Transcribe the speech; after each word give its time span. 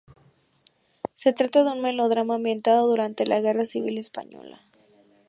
Se 1.13 1.31
trata 1.31 1.63
de 1.63 1.69
un 1.73 1.81
melodrama 1.83 2.33
ambientado 2.33 2.87
durante 2.87 3.27
la 3.27 3.39
Guerra 3.39 3.65
Civil 3.65 3.99
española. 3.99 4.63